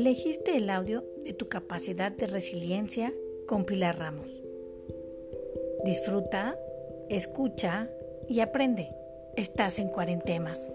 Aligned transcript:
Elegiste 0.00 0.56
el 0.56 0.70
audio 0.70 1.04
de 1.26 1.34
tu 1.34 1.50
capacidad 1.50 2.10
de 2.10 2.26
resiliencia 2.26 3.12
con 3.46 3.66
Pilar 3.66 3.98
Ramos. 3.98 4.30
Disfruta, 5.84 6.56
escucha 7.10 7.86
y 8.26 8.40
aprende. 8.40 8.88
Estás 9.36 9.78
en 9.78 9.90
cuarentemas. 9.90 10.72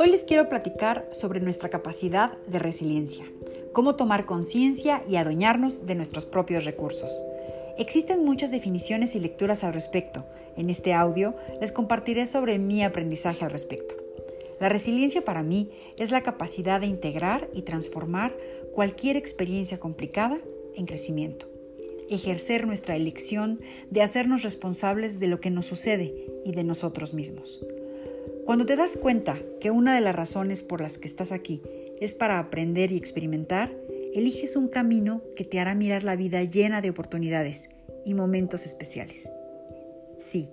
Hoy 0.00 0.10
les 0.10 0.24
quiero 0.24 0.48
platicar 0.48 1.08
sobre 1.12 1.38
nuestra 1.38 1.68
capacidad 1.68 2.36
de 2.48 2.58
resiliencia, 2.58 3.24
cómo 3.74 3.96
tomar 3.96 4.24
conciencia 4.24 5.02
y 5.06 5.16
adueñarnos 5.16 5.84
de 5.84 5.94
nuestros 5.94 6.24
propios 6.24 6.64
recursos. 6.64 7.22
Existen 7.76 8.24
muchas 8.24 8.50
definiciones 8.50 9.14
y 9.16 9.20
lecturas 9.20 9.64
al 9.64 9.74
respecto. 9.74 10.24
En 10.56 10.70
este 10.70 10.94
audio 10.94 11.34
les 11.60 11.72
compartiré 11.72 12.26
sobre 12.26 12.58
mi 12.58 12.82
aprendizaje 12.82 13.44
al 13.44 13.50
respecto. 13.50 13.96
La 14.60 14.68
resiliencia 14.68 15.24
para 15.24 15.42
mí 15.42 15.70
es 15.98 16.12
la 16.12 16.22
capacidad 16.22 16.80
de 16.80 16.86
integrar 16.86 17.50
y 17.52 17.62
transformar 17.62 18.34
cualquier 18.72 19.16
experiencia 19.16 19.78
complicada 19.78 20.38
en 20.76 20.86
crecimiento. 20.86 21.48
Ejercer 22.08 22.66
nuestra 22.66 22.94
elección 22.94 23.60
de 23.90 24.02
hacernos 24.02 24.42
responsables 24.42 25.18
de 25.18 25.26
lo 25.26 25.40
que 25.40 25.50
nos 25.50 25.66
sucede 25.66 26.12
y 26.44 26.52
de 26.52 26.62
nosotros 26.62 27.12
mismos. 27.12 27.60
Cuando 28.44 28.66
te 28.66 28.76
das 28.76 28.98
cuenta 28.98 29.38
que 29.58 29.70
una 29.70 29.94
de 29.94 30.02
las 30.02 30.14
razones 30.14 30.62
por 30.62 30.82
las 30.82 30.98
que 30.98 31.08
estás 31.08 31.32
aquí 31.32 31.62
es 32.00 32.14
para 32.14 32.38
aprender 32.38 32.92
y 32.92 32.96
experimentar, 32.96 33.72
eliges 34.14 34.56
un 34.56 34.68
camino 34.68 35.22
que 35.36 35.44
te 35.44 35.58
hará 35.60 35.74
mirar 35.74 36.04
la 36.04 36.16
vida 36.16 36.42
llena 36.44 36.80
de 36.80 36.90
oportunidades 36.90 37.70
y 38.04 38.14
momentos 38.14 38.66
especiales. 38.66 39.30
Sí, 40.18 40.50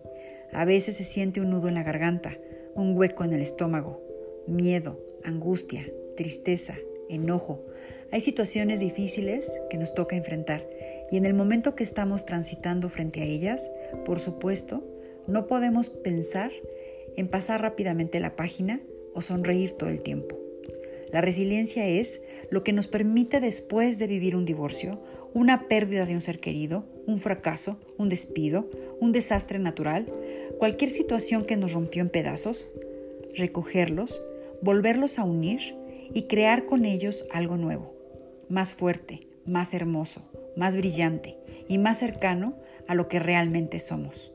a 0.51 0.65
veces 0.65 0.97
se 0.97 1.03
siente 1.03 1.41
un 1.41 1.49
nudo 1.49 1.67
en 1.67 1.75
la 1.75 1.83
garganta, 1.83 2.37
un 2.75 2.97
hueco 2.97 3.23
en 3.23 3.33
el 3.33 3.41
estómago, 3.41 4.01
miedo, 4.47 4.99
angustia, 5.23 5.85
tristeza, 6.17 6.75
enojo. 7.09 7.65
Hay 8.11 8.21
situaciones 8.21 8.79
difíciles 8.79 9.59
que 9.69 9.77
nos 9.77 9.93
toca 9.93 10.15
enfrentar 10.15 10.67
y 11.11 11.17
en 11.17 11.25
el 11.25 11.33
momento 11.33 11.75
que 11.75 11.83
estamos 11.83 12.25
transitando 12.25 12.89
frente 12.89 13.21
a 13.21 13.25
ellas, 13.25 13.71
por 14.05 14.19
supuesto, 14.19 14.83
no 15.27 15.47
podemos 15.47 15.89
pensar 15.89 16.51
en 17.15 17.27
pasar 17.27 17.61
rápidamente 17.61 18.19
la 18.19 18.35
página 18.35 18.81
o 19.13 19.21
sonreír 19.21 19.73
todo 19.73 19.89
el 19.89 20.01
tiempo. 20.01 20.40
La 21.11 21.21
resiliencia 21.21 21.87
es 21.87 22.21
lo 22.49 22.63
que 22.63 22.73
nos 22.73 22.87
permite 22.87 23.39
después 23.39 23.99
de 23.99 24.07
vivir 24.07 24.35
un 24.35 24.45
divorcio, 24.45 25.01
una 25.33 25.67
pérdida 25.67 26.05
de 26.05 26.13
un 26.13 26.21
ser 26.21 26.39
querido, 26.39 26.85
un 27.05 27.19
fracaso, 27.19 27.79
un 27.97 28.09
despido, 28.09 28.69
un 28.99 29.11
desastre 29.11 29.59
natural, 29.59 30.05
cualquier 30.57 30.91
situación 30.91 31.43
que 31.43 31.57
nos 31.57 31.73
rompió 31.73 32.01
en 32.01 32.09
pedazos, 32.09 32.67
recogerlos, 33.35 34.23
volverlos 34.61 35.19
a 35.19 35.23
unir 35.23 35.75
y 36.13 36.23
crear 36.23 36.65
con 36.65 36.85
ellos 36.85 37.25
algo 37.31 37.57
nuevo, 37.57 37.93
más 38.49 38.73
fuerte, 38.73 39.27
más 39.45 39.73
hermoso, 39.73 40.21
más 40.55 40.75
brillante 40.75 41.37
y 41.67 41.77
más 41.77 41.99
cercano 41.99 42.55
a 42.87 42.95
lo 42.95 43.07
que 43.07 43.19
realmente 43.19 43.79
somos. 43.79 44.31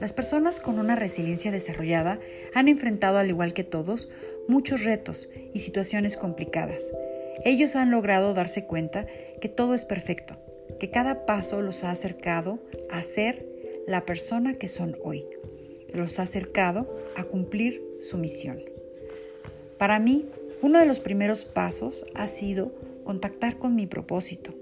Las 0.00 0.12
personas 0.12 0.60
con 0.60 0.78
una 0.78 0.94
resiliencia 0.94 1.50
desarrollada 1.50 2.20
han 2.54 2.68
enfrentado, 2.68 3.18
al 3.18 3.28
igual 3.28 3.52
que 3.52 3.64
todos, 3.64 4.08
muchos 4.46 4.84
retos 4.84 5.28
y 5.52 5.60
situaciones 5.60 6.16
complicadas. 6.16 6.92
Ellos 7.44 7.76
han 7.76 7.90
logrado 7.90 8.34
darse 8.34 8.64
cuenta 8.64 9.06
que 9.40 9.48
todo 9.48 9.74
es 9.74 9.84
perfecto, 9.84 10.36
que 10.78 10.90
cada 10.90 11.26
paso 11.26 11.62
los 11.62 11.82
ha 11.84 11.90
acercado 11.90 12.60
a 12.90 13.02
ser 13.02 13.44
la 13.86 14.04
persona 14.04 14.54
que 14.54 14.68
son 14.68 14.96
hoy. 15.02 15.24
Los 15.92 16.20
ha 16.20 16.22
acercado 16.22 16.88
a 17.16 17.24
cumplir 17.24 17.82
su 17.98 18.18
misión. 18.18 18.60
Para 19.78 19.98
mí, 19.98 20.26
uno 20.62 20.78
de 20.78 20.86
los 20.86 21.00
primeros 21.00 21.44
pasos 21.44 22.04
ha 22.14 22.26
sido 22.26 22.72
contactar 23.04 23.58
con 23.58 23.74
mi 23.74 23.86
propósito, 23.86 24.54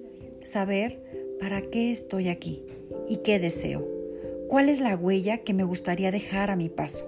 saber 0.44 1.00
para 1.41 1.62
qué 1.62 1.91
estoy 1.91 2.28
aquí 2.28 2.65
y 3.09 3.19
qué 3.19 3.39
deseo. 3.39 3.96
¿Cuál 4.49 4.69
es 4.69 4.79
la 4.79 4.95
huella 4.95 5.39
que 5.39 5.55
me 5.55 5.65
gustaría 5.65 6.12
dejar 6.12 6.53
a 6.53 6.57
mi 6.57 6.69
paso? 6.69 7.05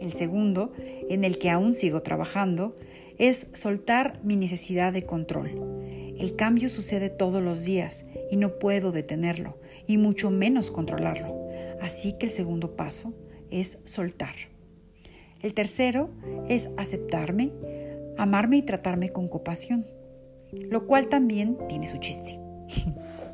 El 0.00 0.12
segundo, 0.12 0.72
en 0.78 1.24
el 1.24 1.38
que 1.38 1.50
aún 1.50 1.74
sigo 1.74 2.02
trabajando, 2.02 2.76
es 3.18 3.50
soltar 3.54 4.20
mi 4.22 4.36
necesidad 4.36 4.92
de 4.92 5.04
control. 5.04 6.14
El 6.18 6.36
cambio 6.36 6.68
sucede 6.68 7.10
todos 7.10 7.42
los 7.42 7.64
días 7.64 8.06
y 8.30 8.36
no 8.36 8.60
puedo 8.60 8.92
detenerlo, 8.92 9.58
y 9.88 9.98
mucho 9.98 10.30
menos 10.30 10.70
controlarlo. 10.70 11.48
Así 11.80 12.12
que 12.12 12.26
el 12.26 12.32
segundo 12.32 12.76
paso 12.76 13.12
es 13.50 13.80
soltar. 13.84 14.34
El 15.42 15.52
tercero 15.52 16.10
es 16.48 16.70
aceptarme, 16.76 17.50
amarme 18.16 18.58
y 18.58 18.62
tratarme 18.62 19.08
con 19.10 19.28
compasión, 19.28 19.86
lo 20.52 20.86
cual 20.86 21.08
también 21.08 21.58
tiene 21.68 21.86
su 21.88 21.98
chiste. 21.98 22.38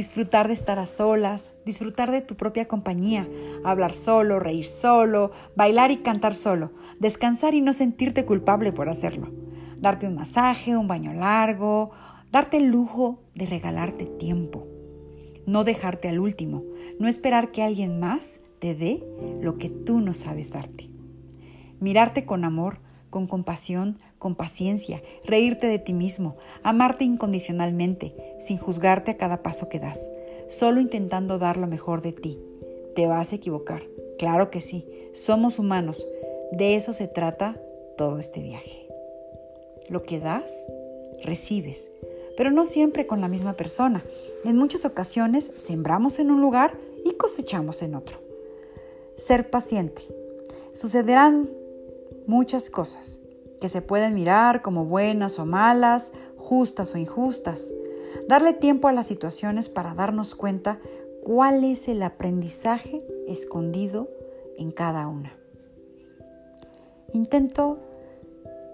disfrutar 0.00 0.48
de 0.48 0.54
estar 0.54 0.78
a 0.78 0.86
solas, 0.86 1.52
disfrutar 1.66 2.10
de 2.10 2.22
tu 2.22 2.34
propia 2.34 2.66
compañía, 2.66 3.28
hablar 3.64 3.94
solo, 3.94 4.40
reír 4.40 4.64
solo, 4.64 5.30
bailar 5.56 5.90
y 5.90 5.98
cantar 5.98 6.34
solo, 6.34 6.72
descansar 6.98 7.52
y 7.52 7.60
no 7.60 7.74
sentirte 7.74 8.24
culpable 8.24 8.72
por 8.72 8.88
hacerlo, 8.88 9.30
darte 9.76 10.06
un 10.06 10.14
masaje, 10.14 10.74
un 10.74 10.88
baño 10.88 11.12
largo, 11.12 11.90
darte 12.32 12.56
el 12.56 12.70
lujo 12.70 13.20
de 13.34 13.44
regalarte 13.44 14.06
tiempo, 14.06 14.66
no 15.44 15.64
dejarte 15.64 16.08
al 16.08 16.18
último, 16.18 16.64
no 16.98 17.06
esperar 17.06 17.52
que 17.52 17.62
alguien 17.62 18.00
más 18.00 18.40
te 18.58 18.74
dé 18.74 19.04
lo 19.42 19.58
que 19.58 19.68
tú 19.68 20.00
no 20.00 20.14
sabes 20.14 20.50
darte. 20.50 20.88
Mirarte 21.78 22.24
con 22.24 22.44
amor, 22.44 22.78
con 23.10 23.26
compasión, 23.26 23.98
con 24.20 24.36
paciencia, 24.36 25.02
reírte 25.24 25.66
de 25.66 25.78
ti 25.78 25.94
mismo, 25.94 26.36
amarte 26.62 27.04
incondicionalmente, 27.04 28.14
sin 28.38 28.58
juzgarte 28.58 29.12
a 29.12 29.16
cada 29.16 29.42
paso 29.42 29.70
que 29.70 29.80
das, 29.80 30.10
solo 30.48 30.80
intentando 30.80 31.38
dar 31.38 31.56
lo 31.56 31.66
mejor 31.66 32.02
de 32.02 32.12
ti. 32.12 32.38
Te 32.94 33.06
vas 33.06 33.32
a 33.32 33.36
equivocar, 33.36 33.82
claro 34.18 34.50
que 34.50 34.60
sí, 34.60 34.86
somos 35.14 35.58
humanos, 35.58 36.06
de 36.52 36.76
eso 36.76 36.92
se 36.92 37.08
trata 37.08 37.58
todo 37.96 38.18
este 38.18 38.42
viaje. 38.42 38.86
Lo 39.88 40.02
que 40.02 40.20
das, 40.20 40.66
recibes, 41.24 41.90
pero 42.36 42.50
no 42.50 42.66
siempre 42.66 43.06
con 43.06 43.22
la 43.22 43.28
misma 43.28 43.54
persona. 43.54 44.04
En 44.44 44.58
muchas 44.58 44.84
ocasiones 44.84 45.50
sembramos 45.56 46.18
en 46.18 46.30
un 46.30 46.42
lugar 46.42 46.76
y 47.06 47.12
cosechamos 47.12 47.80
en 47.80 47.94
otro. 47.94 48.18
Ser 49.16 49.48
paciente. 49.48 50.02
Sucederán 50.74 51.48
muchas 52.26 52.68
cosas 52.68 53.22
que 53.60 53.68
se 53.68 53.82
pueden 53.82 54.14
mirar 54.14 54.62
como 54.62 54.86
buenas 54.86 55.38
o 55.38 55.46
malas, 55.46 56.12
justas 56.36 56.94
o 56.94 56.98
injustas. 56.98 57.72
Darle 58.28 58.54
tiempo 58.54 58.88
a 58.88 58.92
las 58.92 59.06
situaciones 59.06 59.68
para 59.68 59.94
darnos 59.94 60.34
cuenta 60.34 60.80
cuál 61.22 61.64
es 61.64 61.88
el 61.88 62.02
aprendizaje 62.02 63.04
escondido 63.28 64.08
en 64.56 64.72
cada 64.72 65.06
una. 65.06 65.36
Intento 67.12 67.78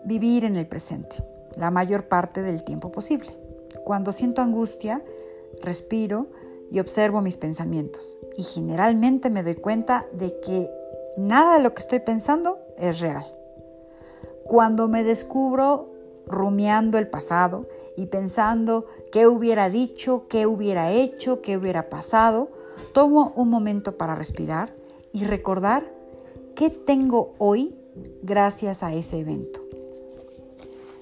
vivir 0.04 0.44
en 0.44 0.56
el 0.56 0.66
presente 0.66 1.16
la 1.56 1.70
mayor 1.70 2.06
parte 2.08 2.42
del 2.42 2.62
tiempo 2.62 2.92
posible. 2.92 3.36
Cuando 3.84 4.12
siento 4.12 4.42
angustia, 4.42 5.02
respiro 5.62 6.28
y 6.70 6.80
observo 6.80 7.20
mis 7.20 7.36
pensamientos. 7.36 8.18
Y 8.36 8.42
generalmente 8.42 9.30
me 9.30 9.42
doy 9.42 9.54
cuenta 9.54 10.06
de 10.12 10.38
que 10.40 10.70
nada 11.16 11.54
de 11.54 11.62
lo 11.62 11.72
que 11.72 11.80
estoy 11.80 12.00
pensando 12.00 12.58
es 12.76 13.00
real. 13.00 13.35
Cuando 14.46 14.88
me 14.88 15.04
descubro 15.04 15.92
rumiando 16.26 16.98
el 16.98 17.08
pasado 17.08 17.66
y 17.96 18.06
pensando 18.06 18.86
qué 19.12 19.26
hubiera 19.26 19.70
dicho, 19.70 20.26
qué 20.28 20.46
hubiera 20.46 20.92
hecho, 20.92 21.40
qué 21.40 21.56
hubiera 21.56 21.88
pasado, 21.88 22.50
tomo 22.92 23.32
un 23.36 23.48
momento 23.48 23.96
para 23.96 24.14
respirar 24.14 24.74
y 25.12 25.24
recordar 25.24 25.90
qué 26.54 26.70
tengo 26.70 27.34
hoy 27.38 27.74
gracias 28.22 28.82
a 28.82 28.92
ese 28.92 29.18
evento. 29.18 29.60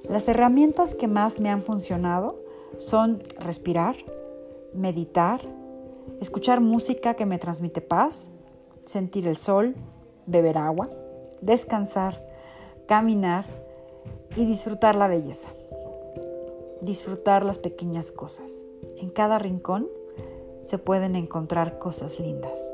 Las 0.08 0.29
herramientas 0.29 0.94
que 0.94 1.08
más 1.08 1.41
me 1.41 1.50
han 1.50 1.62
funcionado 1.62 2.38
son 2.79 3.23
respirar, 3.38 3.96
meditar, 4.75 5.41
escuchar 6.20 6.61
música 6.61 7.14
que 7.14 7.26
me 7.26 7.38
transmite 7.38 7.81
paz, 7.81 8.31
sentir 8.85 9.26
el 9.26 9.37
sol, 9.37 9.75
beber 10.26 10.58
agua, 10.58 10.91
descansar, 11.41 12.23
caminar 12.86 13.46
y 14.36 14.44
disfrutar 14.44 14.94
la 14.94 15.08
belleza. 15.08 15.50
Disfrutar 16.81 17.44
las 17.44 17.58
pequeñas 17.58 18.12
cosas. 18.12 18.66
En 18.98 19.10
cada 19.10 19.38
rincón 19.38 19.88
se 20.62 20.78
pueden 20.78 21.16
encontrar 21.16 21.78
cosas 21.78 22.20
lindas. 22.20 22.72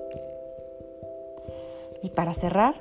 Y 2.03 2.11
para 2.11 2.35
cerrar, 2.35 2.75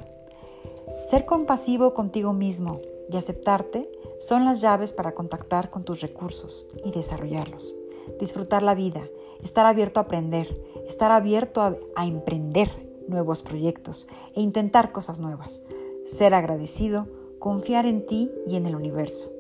ser 1.02 1.26
compasivo 1.26 1.94
contigo 1.94 2.34
mismo 2.34 2.80
y 3.10 3.18
aceptarte 3.18 3.90
son 4.20 4.46
las 4.46 4.62
llaves 4.62 4.92
para 4.94 5.14
contactar 5.14 5.70
con 5.70 5.84
tus 5.84 6.02
recursos 6.02 6.68
y 6.84 6.92
desarrollarlos. 6.92 7.76
Disfrutar 8.20 8.64
la 8.64 8.76
vida, 8.76 9.08
estar 9.44 9.66
abierto 9.66 10.00
a 10.00 10.04
aprender, 10.04 10.48
estar 10.88 11.12
abierto 11.12 11.62
a, 11.62 11.76
a 11.96 12.06
emprender 12.06 12.70
nuevos 13.08 13.44
proyectos 13.44 14.08
e 14.36 14.42
intentar 14.42 14.92
cosas 14.92 15.20
nuevas. 15.20 15.64
Ser 16.06 16.34
agradecido, 16.34 17.08
confiar 17.40 17.86
en 17.86 18.06
ti 18.06 18.30
y 18.46 18.58
en 18.58 18.66
el 18.66 18.76
universo. 18.76 19.32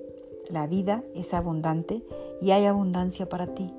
La 0.49 0.67
vida 0.67 1.03
es 1.15 1.33
abundante 1.33 2.03
y 2.41 2.51
hay 2.51 2.65
abundancia 2.65 3.27
para 3.27 3.53
ti. 3.53 3.73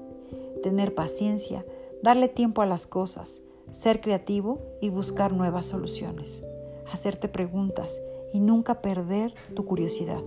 Tener 0.63 0.95
paciencia, 0.95 1.65
darle 2.03 2.29
tiempo 2.29 2.63
a 2.63 2.67
las 2.67 2.87
cosas, 2.87 3.43
ser 3.71 4.01
creativo 4.01 4.59
y 4.81 4.91
buscar 4.91 5.33
nuevas 5.33 5.67
soluciones. 5.67 6.45
Hacerte 6.93 7.29
preguntas 7.29 8.03
y 8.33 8.41
nunca 8.41 8.83
perder 8.83 9.35
tu 9.55 9.65
curiosidad. 9.65 10.23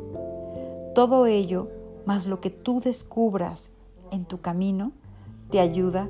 Todo 0.95 1.28
ello, 1.28 1.69
más 2.06 2.28
lo 2.28 2.42
que 2.42 2.50
tú 2.50 2.80
descubras 2.80 3.72
en 4.12 4.25
tu 4.25 4.42
camino, 4.42 4.92
te 5.50 5.60
ayuda 5.60 6.10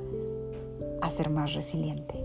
a 1.02 1.10
ser 1.10 1.28
más 1.28 1.54
resiliente. 1.54 2.23